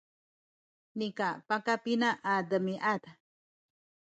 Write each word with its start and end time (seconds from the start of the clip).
nika 0.97 1.29
pakapina 1.47 2.09
a 2.31 2.33
demiad 2.49 3.01